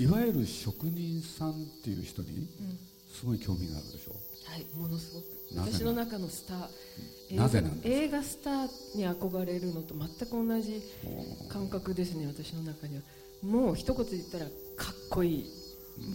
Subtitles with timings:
[0.00, 2.48] いわゆる職人さんっていう人に
[3.12, 4.12] すごい興味があるでしょ、
[4.50, 5.26] はいものすごく。
[5.54, 6.68] 私の中のスター。
[7.32, 7.88] 映画なぜなんですか？
[8.04, 10.82] 映画スターに憧れるのと全く同じ
[11.50, 13.02] 感覚ですね私の中には。
[13.42, 14.54] もう一言で言ったらかっ
[15.10, 15.50] こいい。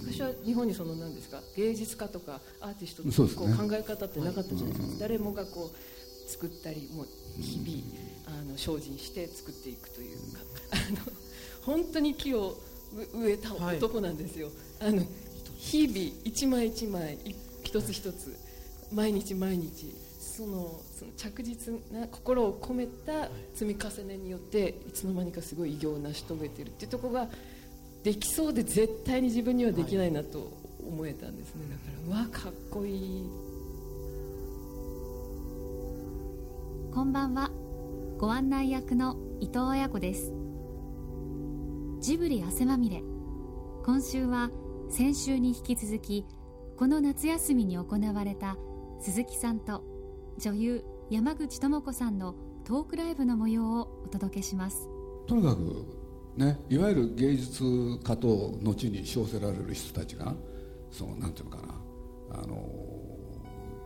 [0.01, 1.41] 昔は日本にその何ですか？
[1.55, 7.07] 芸術家とかアーティストとこう考え方ってなかったじゃないですか、誰もがこう作ったりもう
[7.39, 10.39] 日々あの精進して作っていくというか。
[10.71, 10.97] あの
[11.61, 12.57] 本当に木を
[13.13, 14.49] 植えた男なんですよ、
[14.79, 15.03] あの
[15.57, 18.37] 日々一枚一枚い一つ一つ
[18.93, 27.27] 毎日毎日そのその着実な心を込めた積み重ねによっていつの間にかすごい偉業を成し遂げてるっていうところが
[28.03, 30.51] できそうで絶対に自分にはできないなと
[30.87, 31.65] 思えたんですね。
[31.69, 33.29] だからうわかっこいい。
[36.93, 37.49] こんばんは。
[38.17, 40.44] ご案内役の伊藤彩子です
[42.05, 43.01] ジブリ汗まみれ。
[43.83, 44.51] 今週は
[44.91, 46.23] 先週に引き続き
[46.77, 48.57] この夏休みに行われた
[48.99, 49.83] 鈴木さんと
[50.37, 54.87] 女優山口智子さんのトークライブの模様をお届けします。
[55.25, 55.83] とにかく
[56.37, 57.63] ねいわゆる芸術
[58.03, 60.35] 家と後に称せられる人たちが
[60.91, 62.69] そのなんていうのかなあの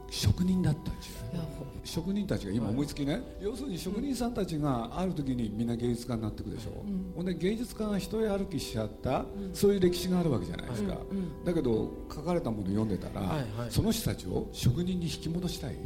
[0.10, 6.84] 職人だった時代いやほ職人たちが今思いつきね、要するに職人さんたちがある時にみんな芸術家になっていくでしょ、
[7.16, 10.98] ほんで芸術家が一人歩きしちゃった、そういう歴史があるわけじゃないですか、
[11.46, 13.72] だけど書かれたもの読んでたら、はいはい。
[13.72, 15.78] その人たちを職人に引き戻したい、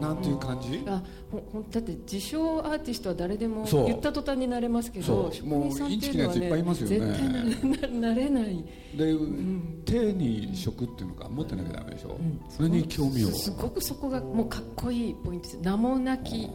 [0.00, 0.82] なんていう感じ？
[0.86, 5.72] あほだって自称アーティストは誰でも言った途端になれますけどもう。
[5.72, 6.98] 職人さんってインチキなやついっぱいいますよね。
[6.98, 8.64] 絶対なれない。
[8.96, 9.16] で、
[9.84, 12.18] 手に職っていうのか持ってなきゃダメでしょ、
[12.48, 13.50] それにす。
[13.52, 15.58] ごくそこがもうかっこいいポイントです。
[15.60, 16.48] 名もなき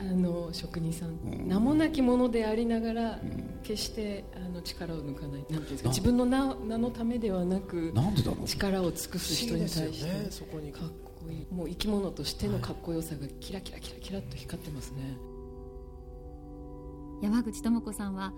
[0.00, 3.20] あの職人さん、名もなきものでありながら、
[3.62, 5.40] 決してあの力を抜かない。
[5.40, 5.88] なんていうんですか。
[5.88, 8.46] な自分の名名のためではなくなんでだろう。
[8.46, 10.72] 力を尽くす人に対してねそこに。
[10.72, 11.46] かっこいい。
[11.54, 15.16] もう生き物としてのかっこよさがキラキラキラキラっと光ってますね。
[17.22, 18.32] 山口智子さんは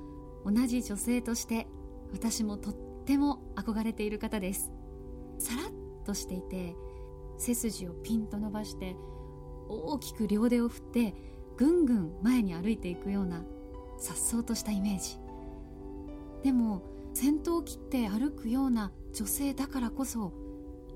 [0.45, 1.67] 同じ女性として
[2.13, 2.75] 私もとっ
[3.07, 4.71] ても憧れている方です。
[5.39, 5.67] さらっ
[6.05, 6.77] としていて
[7.39, 8.97] 背筋をピンと伸ばして
[9.69, 11.15] 大きく両手を振って
[11.57, 13.45] ぐんぐん前に歩いていくような
[13.99, 15.19] 颯爽としたイメージ。
[16.43, 16.83] でも
[17.15, 20.33] 先頭を切って歩くような女性だからこそ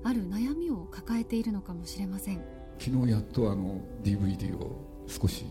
[0.03, 2.43] ある悩みを抱えているのかもしれません。
[2.77, 5.45] 昨日やっとあの DVD を少し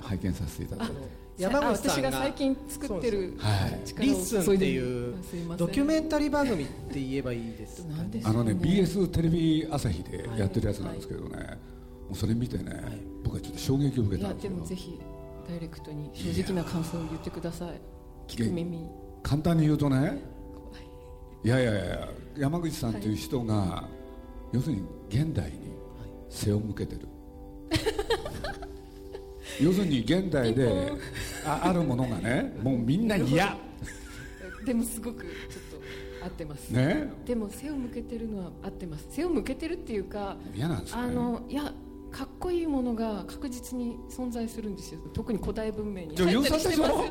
[0.00, 0.94] 拝見させていただいて
[1.38, 2.08] 山口さんが。
[2.08, 3.80] あ私が最近作ってるはい。
[4.00, 5.14] LISTEN っていう
[5.56, 11.58] ドキュメンタリー番組って言えばいいですか何ですあのね BS テレビ朝日でやってるやつなんですけどね、
[12.08, 12.82] もうそれ見てね、
[13.24, 14.50] 僕はちょっと衝撃を受けたんですよ。
[14.52, 15.00] もぜひ
[15.48, 17.80] ダイレクトに正直な感想を言ってください。
[18.28, 18.88] 聞く耳。
[19.22, 20.22] 簡単に言うとね
[21.44, 21.48] い。
[21.48, 23.88] やいやいや山口さんという人が、
[24.52, 25.72] 要するに現代に
[26.28, 27.08] 背を向けてる、
[29.60, 30.92] 要するに現代で
[31.44, 33.56] ああるものがねもうみんな嫌。
[34.64, 35.30] でもすごくちょっ
[36.20, 36.70] と合ってます。
[36.70, 37.10] ね？
[37.26, 39.06] でも背を向けてるのは合ってます。
[39.10, 41.72] 背を向けてるっていうか嫌なんですかあねのいや
[42.12, 45.00] かっこいいものが確実に存在するんですよ。
[45.14, 46.14] 特に古代文明に。
[46.14, 47.04] 女優さんでしょ？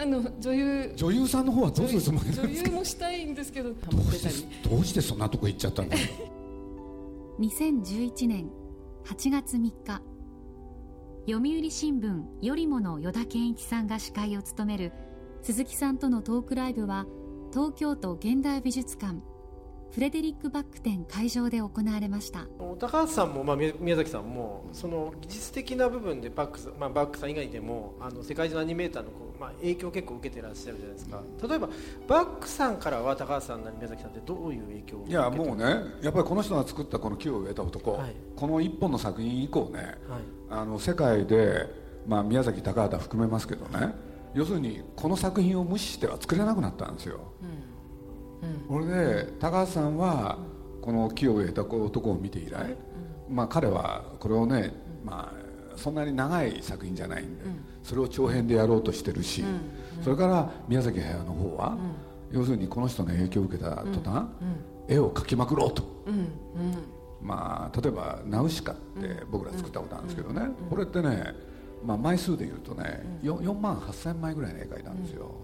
[0.00, 0.92] あの女優。
[0.96, 2.70] 女優さんの方はどうするつもりなん女ですか？
[2.70, 4.34] 優もしたいんですけどハどうマってたり。
[4.34, 6.02] してどうしてそんなとこ行っちゃったんだろ
[7.38, 7.40] う？
[7.42, 8.48] 2011年
[9.04, 10.00] 8月3日
[11.26, 14.92] 読売新聞よりもの依田健一さんが司会を務める
[15.40, 17.06] 鈴木さんとのトークライブは
[17.50, 19.22] 東京都現代美術館
[19.90, 22.46] フレデリック・バック展会場で行われました。
[22.78, 31.22] 高橋さんも、まあ、宮宮崎さんもその技術的な部分でバックさん、まあ、バックさん以外でもあの世界中のアニメーターのこう、まあ、影響を結構受けてらっしゃるじゃないですか。
[31.48, 31.68] 例えば
[32.06, 35.64] バックさんからは高橋さんなり宮崎さんってどういう影響を受けていやもうね
[36.02, 38.14] やっぱりこの人が作ったこの木を植えた男、はい。
[38.36, 41.66] この一本の作品以降ね、はいあの世界で、
[42.06, 43.92] まあ、宮崎高畑含めますけどね
[44.34, 47.20] 要するにこの作品を無視しては作れなくなったんですよ、
[48.68, 50.38] これで高橋さんは
[50.80, 52.76] この木を植えた男を見て以来、
[53.30, 54.72] まあ、彼はこれをね、
[55.04, 57.44] まあ、そんなに長い作品じゃないんで、
[57.82, 59.44] それを長編でやろうとしてるし、
[60.02, 61.78] それから宮崎駿の方は、
[62.30, 64.24] 要するにこの人の影響を受けた途端、
[64.88, 65.84] 絵を描きまくろうと、
[67.24, 71.34] まあ、例えば「ナウシカ」って僕ら作ったことあるんですけどね、これってね、
[71.82, 75.34] まあ、枚数でいうとね、4, 4万8000枚ぐらいの絵描いたんですよ、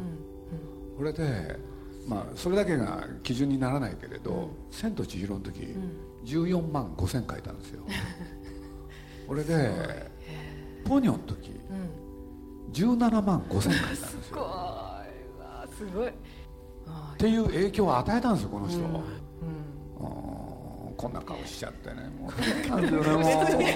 [0.99, 1.59] これで、
[2.07, 5.75] まあ、それだけが基準にならないけれど「千と千尋」の時、
[6.25, 7.83] 14万5000描いたんですよ。
[9.27, 10.11] これで
[10.85, 11.59] 「ポニョ」の時、
[12.73, 14.43] 17万5000描いたんですすごい。
[14.43, 16.09] よわすごい。
[16.09, 16.13] っ
[17.17, 18.85] ていう影響を与えたんですよこの人、うん
[21.01, 22.11] こんな顔しちゃってね。
[22.21, 22.69] もう。
[22.69, 23.19] なんで俺も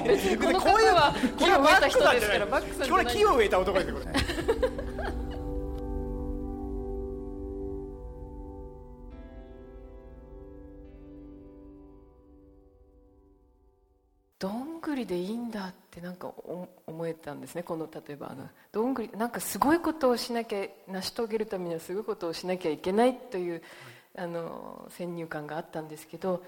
[0.07, 4.07] 別にこの方は木を植えた人ですからバックさんじゃこれ木を植えた男ですよこれ
[14.39, 17.63] どんぐりでいいんだってなんかお思えたんですね。
[17.63, 23.63] この例えばあのどんぐりなんかすごいことをしなきゃ成し遂げるためにはすごいことをしなきゃいけないという、
[24.17, 26.45] あの先入観があったんですけど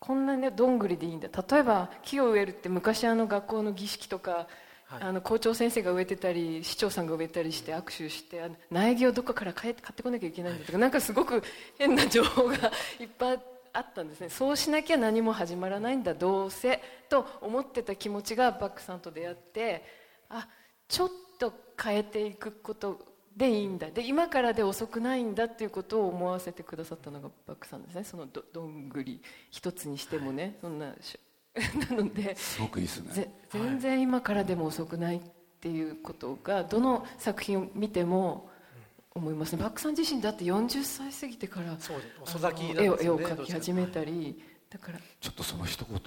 [0.00, 1.28] こんなねどんぐりでいいんだ。
[1.28, 4.48] 例えば木を植えるって昔あの学校の儀式とか、
[4.88, 11.42] あの校長先生が植えてたり市長さんが植えたりして握手して苗木をどっかから買ってこなきゃいけないんだとか、なんかすごく
[11.78, 12.56] 変な情報が
[12.98, 13.40] いっぱい
[13.72, 14.30] あったんですね。
[14.30, 19.84] そうしなきゃ何も始まらないんだどうせと思ってた気持ちがバックさんと出会って
[20.28, 20.48] あ
[20.88, 22.98] ちょっと変えていくこと
[23.36, 23.90] でいいんだ。
[23.90, 28.04] で今からで遅くないんだっていうことを思わせてくださったのがバックさんですね。
[28.04, 31.18] そのどどんぐり一つにしてもね、そんなし
[31.90, 33.12] なのですごくいいですね。
[33.12, 35.20] ぜ全然今からでも遅くないっ
[35.60, 38.50] ていうことがどの作品を見ても
[39.14, 39.62] 思いますね。
[39.62, 41.78] バックさん自身だって40歳過ぎてからね
[42.84, 44.98] 絵を描き始めたりだから。
[45.20, 46.00] ちょっとその一言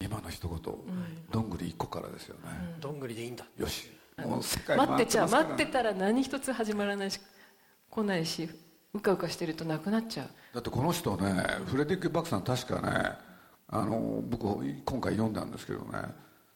[0.00, 0.58] 今の一言
[1.30, 2.76] どんぐり一個からですよね。
[2.80, 7.20] どんぐりでいいんだよし待ってちゃう待ってたら何一つ始まらないし
[7.90, 8.48] 来ないし
[8.94, 10.28] うかうかしてるとなくなっちゃう。
[10.54, 13.32] だってこの人ねフレデリック・バックさん確かね
[13.68, 14.46] あの僕
[14.84, 15.98] 今回読んだんですけどね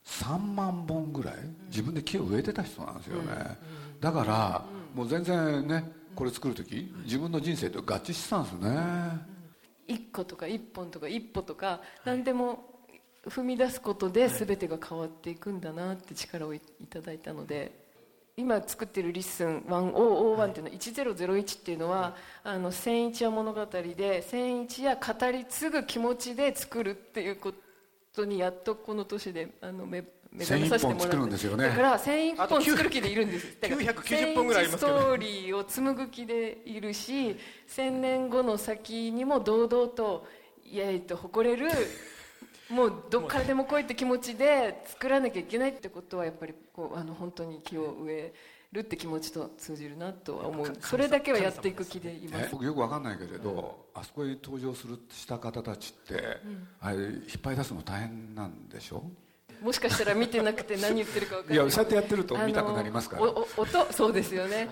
[0.05, 1.35] 3万本ぐらい
[1.69, 3.58] 自分で木を植えてた人なんですよね、
[4.00, 4.64] だから
[4.94, 8.70] もう全然ねこれ作る時自分の人生と合致してたんですよね、
[9.88, 12.75] 1個とか1本とか1歩とか何でも
[13.28, 17.87] 踏み出すことで全てが変わっていくんだなって力をいただいたので
[18.37, 20.31] 今作っている「Listen 1001」っていうの
[20.70, 27.52] は1001っていうのはあの千一夜物語で千一夜語り継ぐ気持ちで作るっていうこ
[28.14, 31.69] とにやっとこの年であの目目覚めさせてもらって1001本作るんですよね。
[31.69, 33.58] だから1001あと本作る気でいるんです。
[33.61, 35.00] だから990本ぐらいありますけどね。
[35.00, 37.37] 千一ストーリーを紡ぐ気でいるし
[37.67, 40.26] 千年後の先にも堂々と
[40.62, 41.70] イエイと誇れる
[42.69, 48.35] もうどっからでも来いって気持ちで作らなきゃいけないってことはやっぱりこうあの本当に木を植え
[48.73, 50.73] るって気持ちと通じるなとは思う。
[50.81, 52.47] それだけはやっていく気でいます。
[52.47, 56.39] え僕よくわかんないけれど、あそこに登場するした方たちって、
[56.81, 59.05] あれ引っ張り出すの大変なんでしょ？
[59.63, 61.65] もしかしたら見てなくて何言ってるか分かんない。
[61.65, 63.23] いやそうやってやってると見たくなりますから。
[63.23, 63.27] お
[63.57, 64.69] お音そうですよね、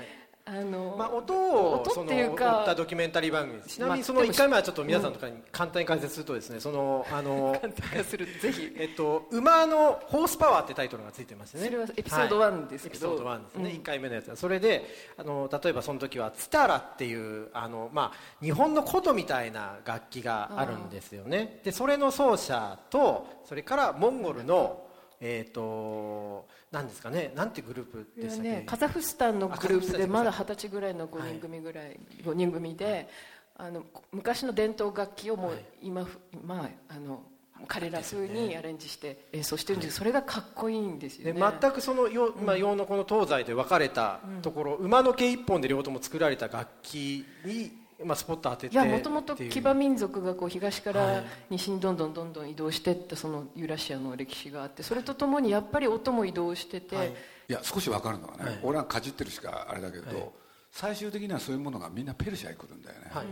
[0.46, 8.26] あのまあ、音を音そのっていうか追ったドキュメンタリー番組ちなみまあにその1回目はちょっと皆さんとかに簡単に解説するとですねそのあの 簡単化する。
[8.42, 8.76] ぜひ。
[8.76, 11.64] えっと、馬のホースパワーってタイトルがついてましてね。
[11.64, 13.08] それはエピソード1ですけど。
[13.08, 13.16] はい。
[13.16, 14.36] エピソード1ですね、1回目のやつは。
[14.36, 14.84] それで
[15.16, 21.60] あの例えばその時はツタラっていうあの、まあ、日本の琴みたいな楽器があるんですよね。
[21.64, 24.83] でそれの奏者とそれからモンゴルの
[25.20, 33.08] えっ、と何ですかねなんてグループでしたっけ、ねカザフスタンのグループでまだ二十歳ぐらいの5人組ぐらい、5人組で
[33.56, 37.22] あの昔の伝統楽器をもう今ふ、まああの
[37.68, 47.72] 彼ら風にアレンジして演奏してるんですけどそれがかっこいいんですよでね全くそのよ、まあ、洋のこの東西で分かれたところ、馬の毛一本で両方とも作られた楽器に、
[48.02, 51.24] まあ、スポット当てていやもともと騎馬民族がこう東かはらい。
[51.50, 57.08] 西にどんどんどんどん移動していったそのユーラシアの歴史があってそれとともにやっぱり音も移動してて、はい。
[57.48, 60.32] いや少しわかるのはね、俺はかじってるしかあれだけど、
[60.70, 63.26] 最終的にはそういうものがみんなペルシャへ来るんだよね、はい。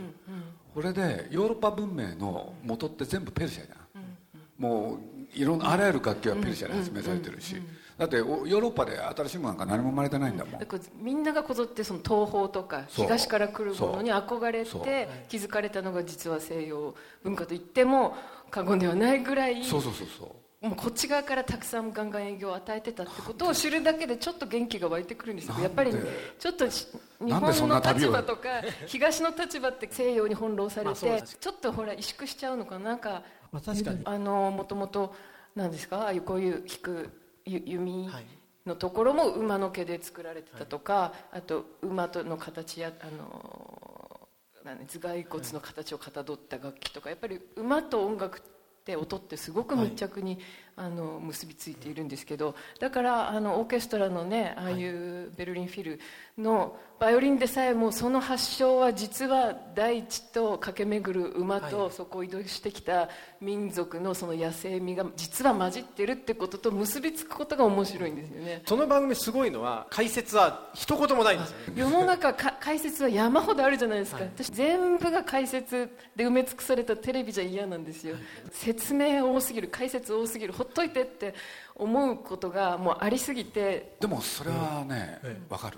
[0.73, 4.99] これでヨーロッパ文明の元って全部ペルシャじゃん、もう
[5.33, 7.55] いろんなあらゆる楽器はペルシャで発明されてるし、
[7.97, 18.15] だっておヨーロッパで新しいものなんか何も生まれてないんだもん、だからみんながこぞってその東方とか東から来るものに憧れて築かれたのが実は西洋文化と言っても
[18.49, 20.29] 過言ではないぐらいそうそうそうそう。
[20.63, 25.55] もうこっち側からたくさんガンガン営業を与えてたってことを知るだけでちょっと元気が湧いてくるんですよ。
[25.61, 25.91] やっぱり
[26.39, 26.87] ちょっとし
[27.19, 32.91] 日本の立場とか東の立場って西洋に翻弄されてちょっとほら萎縮しちゃうのかな？
[32.91, 33.99] なんかまあ、確かに。
[34.05, 35.13] あのもともと
[35.53, 36.03] なんですか？
[36.03, 37.09] ああいうこういう引くゆ
[37.45, 38.25] 弓はい。
[38.65, 44.29] のところも馬の毛で作られてたとか、あと馬との形やあの
[44.63, 48.41] 頭蓋骨の形をかたどった楽器とかやっぱり馬と音楽っ
[48.83, 50.37] って音ってすごく密着に、
[50.75, 55.99] あの結びついているんですけどだからあのオーケストラのねああいうベルリンフィル
[56.37, 63.09] のバイオリンでさえもその発祥は実は大地と駆け巡る馬とそこを移動してきた
[63.41, 68.61] 民族のその野生味が実は混じってるってことと結びつくことが面白いんですよね。
[68.65, 78.15] その番組すごいのは解説は一言もないんですよね世の中か解説は山ほどあるじゃないですか、私全部が解説で埋め尽くされたテレビじゃ嫌なんですよ、
[78.51, 81.33] 説明多すぎる解説多すぎるほっといてって
[81.75, 83.95] 思うことがもうありすぎて。
[83.99, 85.77] でもそれはねわ、かる。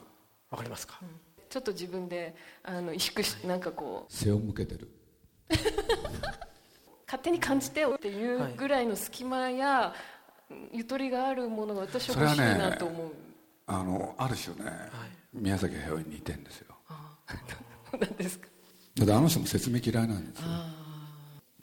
[0.51, 1.00] わかりますか、
[1.50, 4.13] ちょっと自分であの萎縮しなんかこう。
[4.13, 4.88] 背を向けてる。
[7.08, 9.94] 勝手に感じてよっていうぐらいの隙間や
[10.72, 13.12] ゆとりがあるものが私は欲しいなと思う、
[13.68, 14.72] あのある種ね、
[15.34, 16.75] 宮崎駿に似てんですよ。
[18.00, 18.48] 何ですか？
[18.96, 20.46] だってあの人も説明嫌いなんですよ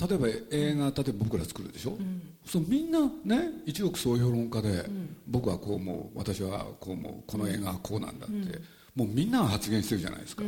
[0.08, 1.96] 例えば映画例えば僕ら作るでしょ、
[2.44, 4.84] そうみんなね一億総評論家で、
[5.28, 8.58] 僕はこう思う私はこう思うこの映画はこうなんだって、
[8.94, 10.42] もうみんなが発言してるじゃないですか、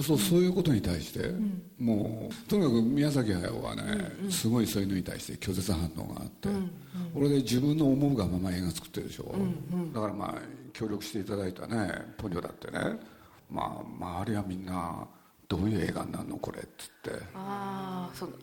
[0.00, 1.32] そうそういうことに対して、
[1.78, 3.82] もうとにかく宮崎駿はね、
[4.30, 6.48] すごいそういうのに対して拒絶反応があって、
[7.14, 9.34] 俺で自分の思うがまま映画作ってるでしょ、
[9.92, 10.34] だからまあ
[10.72, 12.98] 協力していただいたねポニョだってね
[13.50, 15.06] まあ周りはみんな
[15.50, 17.10] どういう映画になるのこれっつって。
[17.34, 18.34] ああそう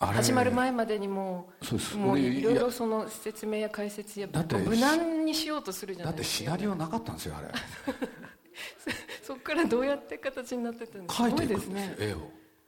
[0.00, 1.96] 始まる前までにもそうです。
[1.96, 6.44] もう俺いろいろその説明や解説やだって無難にしようとするじゃだってないですか。
[6.44, 7.48] シナリオなかったんですよあれ。
[9.22, 11.96] そこからどうやって形になってたんです書いていくんですすごいですね。
[11.98, 12.18] 絵を。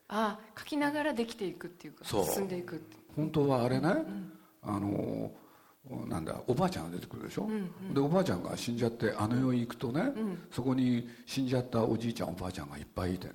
[0.09, 2.25] ああ書きながらできていくっていうかそう。
[2.25, 3.95] 進んでいくって本当はあれね、
[4.61, 5.31] あの
[6.07, 7.49] なんだおばあちゃんが出てくるでしょ、
[7.93, 10.11] でおばあちゃんが死んじゃってあの世へ行くとね、
[10.51, 13.33] そこに死んじゃったおじいちゃんおばあちゃんがいっぱいいてね、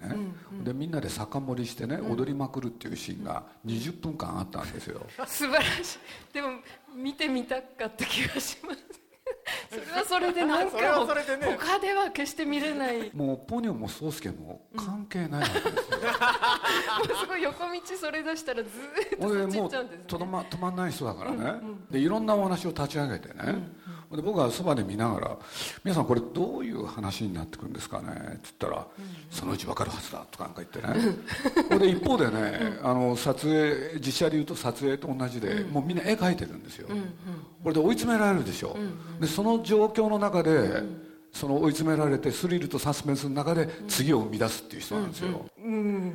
[0.63, 5.01] でみんなで酒盛りしてね、踊りまくるっていうシーンが20分間あったんですよ。
[5.27, 5.97] 素晴らし
[6.31, 6.35] い。
[6.35, 6.49] でも
[6.95, 9.02] 見てみたかった気がします
[9.73, 11.57] それはそれでなんかね。
[11.59, 13.11] 他では決して見れない。
[13.15, 15.73] ももうポニョも宗介も関係ないわけですよ、
[17.15, 20.05] うすごい横道それ出したらずーっとそっちゃうんですね。
[20.07, 21.61] とどま止まんない人だからね、
[21.91, 23.35] でいろんなお話を立ち上げてね、
[24.17, 25.37] で僕はそばで見ながら
[25.85, 28.87] 「皆さんこれどういう話になってくるんですかね?」って言ったら
[29.31, 31.17] 「そのうち分かるはずだ」とかなんか言ってね。
[31.69, 36.89] こ れで一方でねあの撮影実写でいうと撮影と同じで、もうみんな絵描いてるんですよ、
[37.63, 38.77] これで追い詰められるでしょ、
[39.21, 40.83] でその状況の中で、
[41.33, 46.13] その追い詰められてスリルとサスペンスの中で次を生み出すっていう人なんですよ、うん、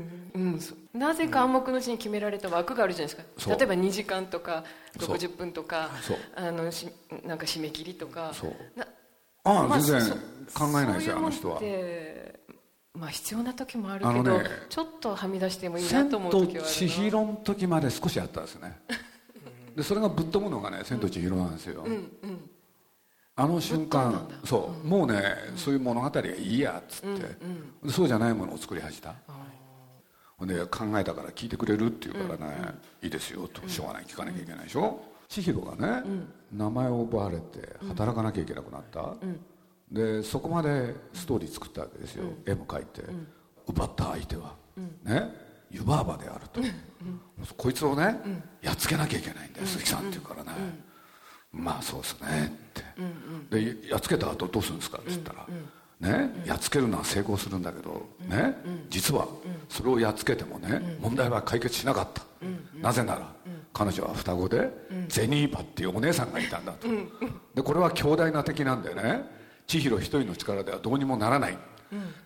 [0.61, 3.55] そうなぜか暗黙のうちに決められた枠があるじゃないですか。
[3.55, 4.63] 例えば2時間とか
[4.99, 5.15] そう。
[5.15, 5.89] 60分とか
[6.35, 6.87] あのし
[7.25, 8.33] なんか締め切りとか。
[9.43, 10.17] ああ、まあ全然
[10.49, 11.61] そ考えないですよあの人は。
[12.93, 16.75] まあ必要な時もあるけど、あのねちょっとはみ出しても「いいな千と思うと時はあるな。
[16.75, 18.79] 千尋」の時まで少しあったんですね。
[19.75, 21.85] でそれがぶっ飛ぶのがね「千と千尋」なんですよ、
[23.35, 24.47] あの瞬間ぶっ飛んだんだ。
[24.47, 24.87] そう。
[24.87, 25.21] もうね、
[25.55, 27.19] そういう物語はいいやっつって、
[27.83, 29.13] でそうじゃないものを作り始めた
[30.37, 32.55] ほんで考えたから聞いてくれるって言うからね、
[33.01, 33.67] いいですよと。
[33.67, 36.03] しょうがない聞かなきゃいけないでしょ、千尋がね、
[36.51, 39.15] 名前を奪われて働かなきゃいけなくなった、
[39.91, 43.03] でそこまでストーリー作ったわけですよ、絵も描いて、
[43.65, 44.55] 奪った相手は、
[45.03, 45.47] ね？
[45.69, 46.61] 湯婆婆であると、
[47.57, 48.21] こいつをね、
[48.61, 50.51] やっつけなきゃいけないんだよ、鈴木さんって言うからね、
[51.51, 52.53] まあそうですね
[53.49, 55.47] って、でやっつけた後どうするんですかって言ったら、
[55.99, 58.55] ね、やっつけるのは成功するんだけど、ね
[58.89, 59.27] 実は
[59.67, 62.23] それをやっつけてもね、問題は解決しなかった、
[62.79, 63.33] なぜなら、
[63.73, 64.71] 彼女は双子で、
[65.07, 66.87] ゼニーバっていうお姉さんがいたんだと、
[67.55, 69.37] でこれは強大な敵なんでね。
[69.67, 71.57] 千尋一人の力ではどうにもならない、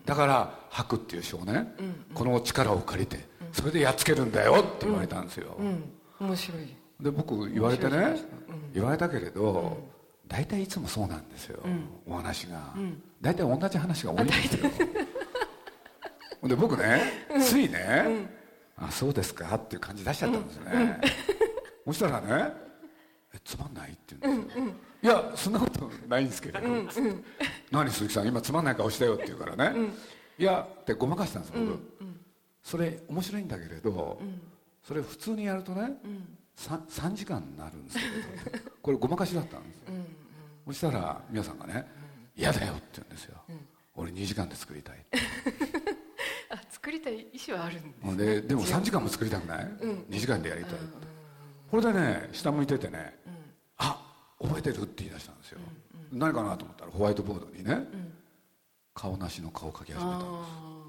[0.06, 1.72] だから白っていう少年、
[2.14, 5.56] この力を借りてそれでやっつけるんだよって言われたんですよ、
[6.20, 6.76] 面白い。
[7.00, 8.16] で僕言われてね、
[8.72, 9.76] 言われたけれど、
[10.28, 11.58] 大体いつもそうなんですよ、
[12.06, 12.74] お話が、
[13.22, 14.70] 大体同じ話が多いんですよ。
[16.42, 17.02] で僕ね、
[17.40, 18.28] ついね、
[18.76, 21.00] あそうですかっていう感じ出しちゃったんですね、
[21.86, 22.52] そしたらね
[23.32, 24.64] えつまんないって言うんですよ、
[25.02, 26.68] いやそんなことないんですけれど、
[27.70, 29.90] 何鈴木さん今つまんない顔したよって言うからね、
[30.36, 31.78] いやってごまかしたんです僕、
[32.64, 34.20] それ面白いんだけれど、
[34.82, 35.92] それ普通にやるとね、
[36.56, 38.10] 3, 3時間になるんですけれ
[38.60, 39.84] どこれごまかしだったんですよ、
[40.66, 41.86] そしたら皆さんがね
[42.36, 43.42] 「嫌だよ」って言うんですよ、
[43.94, 45.04] 俺2時間で作りたい
[46.50, 51.06] あ作りたい意思はあるんですほんででも3時間も作りたくない、2時間でやりたいって、
[51.70, 53.18] これでね下向いててね
[53.78, 54.00] 「あ
[54.40, 55.60] 覚えてる?」って言い出したんですよ、
[56.10, 57.86] 何かなと思ったらホワイトボードにね、
[58.94, 60.81] 顔なしの顔を描き始めたんです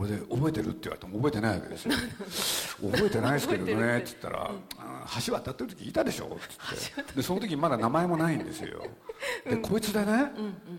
[0.00, 1.92] 俺で覚えてるって言われても覚えてないわけですよ。
[2.92, 3.78] 覚えてないですけどねって。
[3.78, 4.50] 言ったら、
[5.26, 6.36] 橋渡ってる時いたでしょって。
[7.02, 8.86] ってでその時まだ名前もないんですよ。
[9.44, 10.30] で、こいつでね、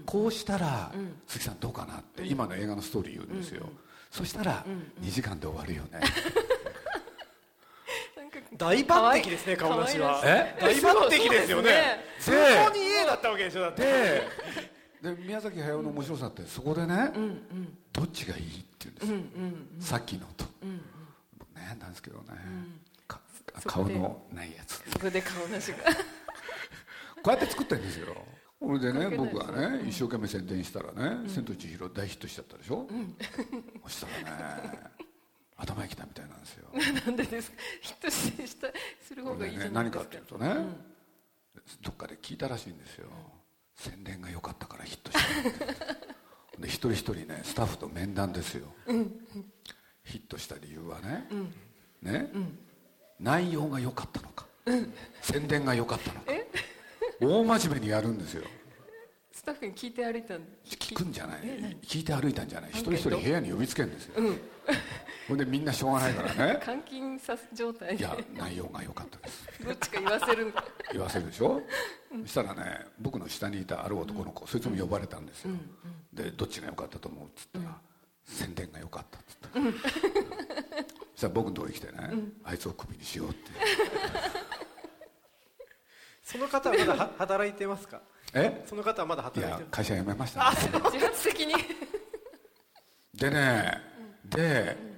[0.06, 0.94] こうしたら、
[1.28, 3.70] 鈴木さんどうかなって今の映画のストーリー言うんですよ、
[4.10, 4.66] そしたら、
[5.02, 6.00] 2時間で終わるよね。
[8.58, 10.22] 大抜擢ですね顔なしは。
[10.24, 10.58] え？
[10.60, 12.04] 大抜擢ですよね。
[12.20, 14.28] 通行に A だったわけでしょだって
[15.01, 17.12] でで宮崎駿の面白さってそこでね、
[17.94, 20.46] どっちがいいって言うんですよ、さっきのと、
[21.56, 21.89] 悩んだん。
[21.91, 22.25] ですけどね、
[23.65, 24.84] 顔のないやつ。
[24.91, 25.72] そこで顔なし。
[25.72, 25.77] が
[27.24, 28.15] こうやって作ってるんですよ。
[28.62, 32.88] それでね僕はね一生懸命宣伝したらね「千と千尋」大ヒットしちゃったでしょ、
[33.84, 34.36] そしたら
[34.68, 34.79] ね
[35.56, 36.68] 頭にきたみたいなんですよ。
[37.06, 37.58] なんでですか？
[37.82, 38.68] ヒットした
[39.01, 40.00] する方がいいじゃねないですか。
[40.00, 40.56] 何かっていうとね、
[41.82, 43.08] どっかで聞いたらしいんですよ、
[43.80, 46.60] 宣伝が良かったからヒットした。
[46.62, 48.68] で一人一人ねスタッフと面談ですよ、
[50.04, 51.28] ヒットした理由はね、
[52.02, 52.30] ね、
[53.22, 54.46] 内容が良かったのか、
[55.22, 56.34] 宣伝が良かったのか。
[57.22, 58.44] 大真面目にやるんですよ。
[59.32, 61.40] スタッフに聞いて歩いたん聞くんじゃない。
[61.82, 62.72] 聞いて歩いたんじゃない。
[62.72, 64.16] 一人一人部屋に呼びつけるんですよ、
[65.30, 66.60] ほんでみんなしょうがないからね。
[66.66, 67.96] 監禁さす状態。
[67.96, 69.48] でいや内容が良かったです。
[69.64, 71.62] どっちか言わせるんだ言わせるでしょ、
[72.24, 75.52] そしたらね僕の下にいたある男の子、そいつも呼ばれたんですよ、
[76.12, 77.28] でどっちが良かったと思う？
[77.28, 77.80] っつったら、
[78.26, 82.12] 宣伝が良かったっつった、そしたら僕のところに来てね、
[82.44, 83.52] あいつをクビにしようって。
[86.24, 88.02] その方はまだは働いてますか？
[88.34, 88.64] え？
[88.68, 89.62] その方はまだい働いてる。
[89.62, 90.58] や会社辞めましたね。
[90.58, 91.54] 自発的に。
[93.16, 93.82] でね
[94.26, 94.88] で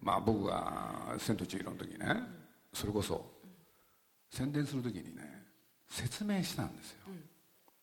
[0.00, 2.22] まあ僕が「千と千尋」の時ね
[2.72, 3.30] それこそ
[4.30, 5.44] 宣伝する時にね
[5.88, 6.98] 説明したんですよ、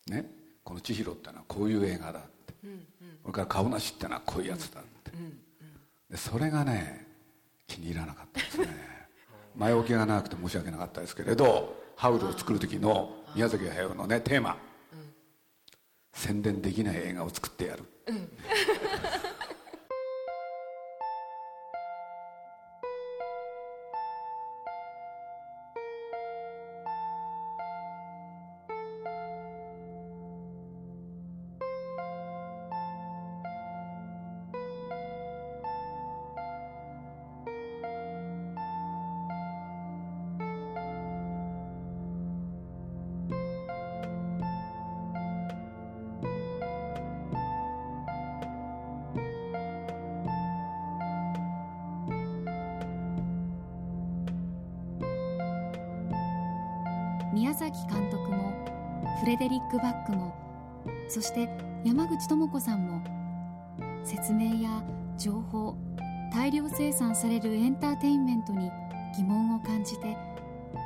[0.10, 0.32] ね
[0.64, 2.54] この千尋ってのはこういう映画だって、
[3.22, 5.12] それから顔なしってのはこういうやつだって、
[6.10, 7.08] でそれがね
[7.68, 8.68] 気に入らなかったですね。
[9.56, 14.58] 前置きが長くて申し訳なかったですけれどハウルを作る時の宮崎駿のねテーマ、
[16.12, 19.17] 宣伝できない映画を作ってやる、宮崎
[57.98, 58.54] 監督も
[59.20, 60.36] フレデリック・バックも
[61.10, 61.50] そして
[61.84, 63.02] 山口智子さんも
[64.04, 64.84] 説明や
[65.18, 65.76] 情報
[66.32, 68.70] 大量生産されるエンターテインメントに
[69.16, 70.16] 疑問を感じて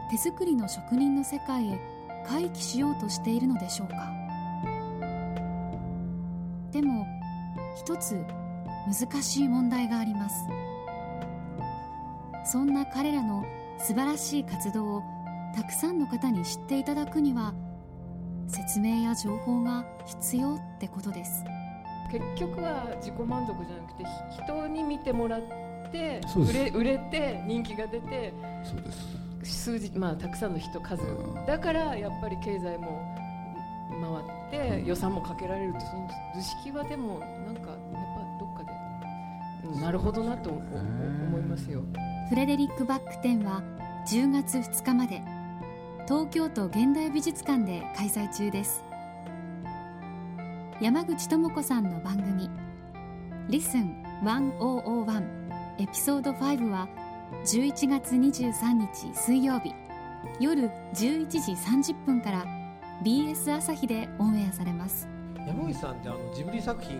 [0.09, 1.79] 手作りの職人の世界へ
[2.25, 4.13] 回帰しようとしているのでしょうか。
[6.71, 7.05] でも
[7.75, 8.23] 一つ
[8.87, 10.35] 難しい問題があります。
[12.45, 13.43] そんな彼らの
[13.79, 15.03] 素晴らしい活動を
[15.55, 17.53] たくさんの方に知っていただくには
[18.47, 21.43] 説明や情報が必要ってことです。
[22.11, 24.03] 結局は自己満足じゃなくて
[24.35, 25.41] ひ人に見てもらっ
[25.91, 28.33] て売れ売れて人気が出て
[28.63, 29.21] そうです。
[29.43, 31.03] 数字まあたくさんの人数。
[31.03, 31.45] うん。
[31.45, 33.01] だからやっぱり経済も
[34.49, 38.71] 回って予算もかけられるとその図式はでもなんかやっぱどっかで、
[39.73, 41.83] うんなるほどなと思思いますよ。
[42.29, 43.61] フレデリック・バック展は
[44.07, 45.21] 10月2日まで
[46.07, 48.83] 東京都現代美術館で開催中です。
[50.81, 52.49] 山口智子さんの番組
[53.49, 55.23] 「Listen1001
[55.79, 56.87] エピソード5は
[57.45, 59.73] 11月23日水曜日
[60.39, 62.45] 夜11時30分から
[63.03, 65.07] BS 朝日でオンエアされます。
[65.47, 66.99] 山口さんってあのジブリ作品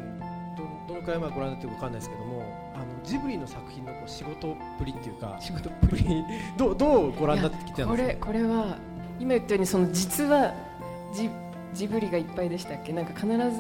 [0.57, 2.43] どどのくらい前ご覧になってるかわかんないですけども
[2.75, 6.23] あのジブリの作品のこう仕事っぷりっていうか仕事っぷり
[6.57, 8.31] どうどうご覧になってきてたんこですか？
[8.31, 8.77] れこれは
[9.21, 10.53] 今言ったようにその実は
[11.13, 11.29] ジ
[11.73, 12.91] ジブリがいっぱいでしたっけ？
[12.91, 13.53] なんか必ずはい。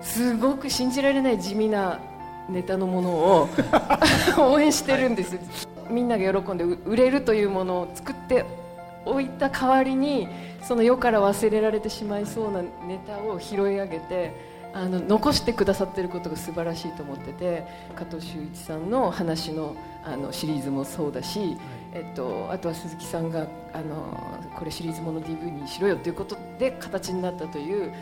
[0.00, 1.98] すごく信じられない地味な
[2.48, 3.48] ネタのものを
[4.38, 5.38] 応援してるんです、
[5.90, 8.44] みんなが喜んでう売れるというものを作って
[9.04, 10.28] おいた代わりに
[10.62, 14.32] その世から忘れられてしまいそうなネタを拾い上げて
[14.72, 17.64] あの残してくださってることが素晴らしいと思ってて
[17.96, 21.56] 加藤修一さんの話のあのシリーズもそうだし、
[21.92, 24.16] えっと、あとは鈴木さんがあの
[24.56, 27.92] これシリーズもの DV にしろよということで形になったという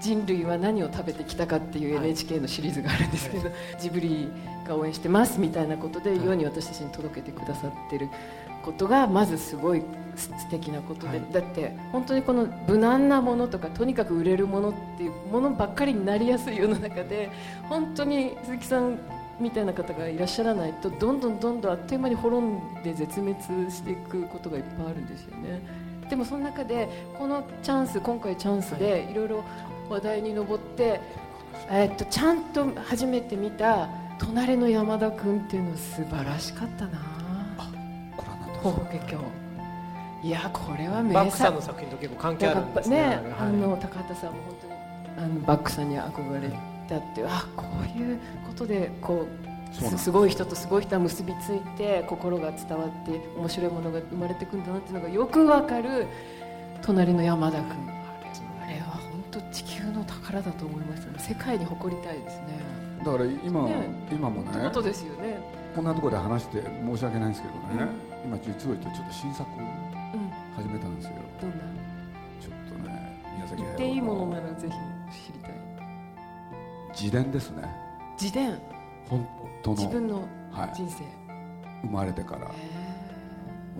[0.00, 4.28] 人類は何を食べてきたかっていう NHK のシリーズがあるんですけど、ジブリ
[4.66, 8.08] が応援してますみたいなことで世に私たちに届けてくださってる
[8.64, 9.82] ことがまずすごい
[10.16, 17.30] 素敵なことで、だって本当にこの無難なものとかとにかく売れるものっていうものばっかりになりやすい世の中で
[17.68, 18.98] 本当に鈴木さん
[19.40, 25.60] みたいな方がいらっしゃらないとどんどんどんどんあっという間に滅んで絶滅していくことがいっぱいあるんですよね。
[26.08, 29.14] でもその中でこのチャンス今回チャンスでい。
[29.14, 29.44] ろいろ
[29.88, 31.00] 話題に上って、
[31.70, 36.98] えっとちゃんと初めて見た隣の山田君っていうの素晴らしかったな。
[38.62, 39.16] 法華経。
[40.22, 41.14] いやこれは名作。
[41.14, 42.96] バックさんの作品と結構関係あるんですね。
[42.96, 44.72] ね、あの高畑さんも本当に
[45.18, 46.48] あのバックさんに憧れ
[46.88, 50.10] たっていうあこういうことでこうす。
[50.10, 56.06] ごい人とすごい人は結びついて心が伝わって面白いものが生まれてくんだなっていうのがよくわかる
[56.82, 57.70] 隣の山田君。
[58.62, 61.12] あれは本当地球の宝だと思いますね。
[61.18, 62.60] 世界に誇りたいですね。
[63.04, 65.38] だから今、ね、今もねことですよね。
[65.74, 67.90] こんなところで話して申し訳ないんですけどね、
[68.24, 69.50] うん、今実を言ってちょっと新作
[70.56, 71.56] 始めたんですよ、どんな？
[72.40, 74.74] ちょっとね宮崎言っていいものならぜひ
[75.28, 75.43] 知りたい
[76.98, 77.68] 自伝ですね。
[78.20, 78.58] 自伝。
[79.08, 79.26] 本
[79.62, 79.76] 当の。
[79.76, 80.28] 自分の
[80.74, 81.14] 人生、はい、
[81.82, 81.88] 生。
[81.88, 82.50] まれてから。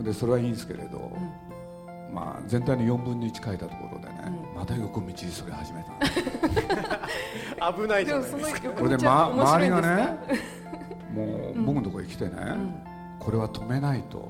[0.02, 4.14] でそれはいいんですけれど、うん、まあ全体の4分の1書いたところでね、
[4.52, 5.84] うん、また横道それ始め
[7.58, 7.72] た。
[7.72, 8.70] 危ないじゃないですか。
[8.70, 10.18] これで、ま、周りがね
[11.14, 12.74] もう僕のところに来てね、うん、
[13.20, 14.28] これは止めないと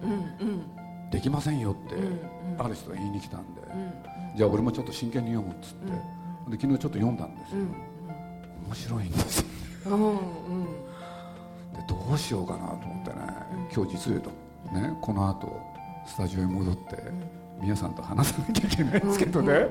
[1.11, 1.97] できませんよって
[2.59, 3.63] ある人が言いに来たんで、
[4.37, 5.93] じゃあ俺もちょっと真剣に読むっつって、
[6.51, 7.65] で昨日ちょっと読んだんですよ、
[8.67, 9.47] 面白いんですよ、
[9.97, 10.65] うん
[11.75, 13.17] でどうしようかなと思ってね、
[13.75, 14.31] 今日実言うと
[14.73, 15.61] ねこの後
[16.07, 16.99] スタジオに戻って、
[17.61, 19.69] 皆さんと話さなきゃいけないんですけどね、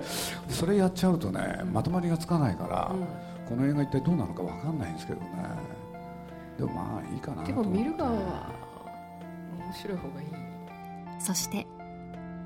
[0.50, 2.92] それやっちゃうとねまとまりがつかないから、
[3.48, 5.28] この映画一体どうなのか分かんないんですけどね。
[6.58, 8.52] でもまあいいかなでも見る側は
[9.60, 10.28] 面白い方がいい。
[11.20, 11.66] そして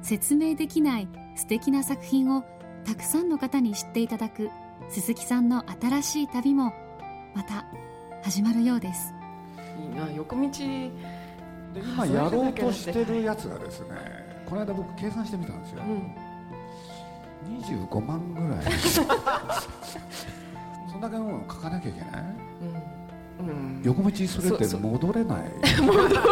[0.02, 2.44] 説明できない素敵な作品を
[2.86, 4.50] たくさんの方に知っていただく
[4.90, 6.74] 鈴木さんの新しい旅も
[7.36, 7.66] また
[8.24, 9.14] 始まるようです。
[9.80, 10.42] いいな横道
[11.76, 13.88] 今やろうとしてるやつがですね
[14.46, 15.86] この間僕計算してみたんですよ、う
[17.50, 18.64] ん、25万ぐらい。
[20.90, 22.10] そんだけのもの書かなきゃいけない、
[23.40, 23.48] うん。
[23.48, 25.52] うん、横道それって戻れない。
[25.82, 26.24] 戻れない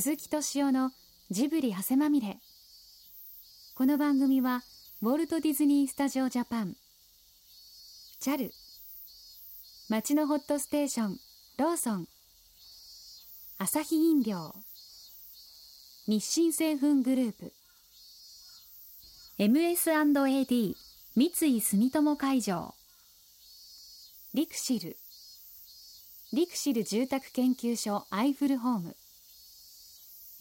[0.00, 0.90] 鈴木敏夫の
[1.30, 2.38] ジブリ汗まみれ。
[3.76, 4.64] この番組は
[5.00, 6.74] ウォルト・ディズニー・スタジオ・ジャパン。
[8.20, 8.50] JAL
[9.88, 11.20] 町のホットステーション
[11.58, 12.08] ローソン。
[13.58, 14.52] アサヒ飲料。
[16.08, 17.52] 日清製粉グループ。
[19.38, 20.74] MS&AD
[21.14, 22.74] 三井住友海上。
[24.34, 24.96] リクシル。
[26.32, 28.96] リクシル住宅研究所アイフルホーム。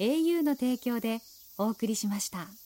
[0.04, 1.20] Au の提供で
[1.58, 2.63] お送りしました。